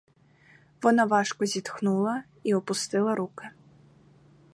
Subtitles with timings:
[0.81, 3.49] Вона важко зітхнула й опустила руки.